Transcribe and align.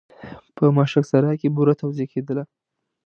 په 0.55 0.63
ماشک 0.77 1.03
سرای 1.11 1.35
کې 1.41 1.49
بوره 1.55 1.73
توزېع 1.81 2.07
کېدله. 2.13 2.43